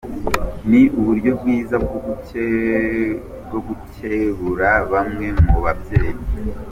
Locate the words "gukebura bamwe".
3.67-5.27